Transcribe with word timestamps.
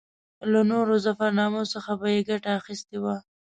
له 0.51 0.61
نورو 0.71 0.93
ظفرنامو 1.05 1.61
څخه 1.73 1.91
به 1.99 2.07
یې 2.13 2.21
ګټه 2.29 2.51
اخیستې 2.59 2.95
وي. 3.03 3.15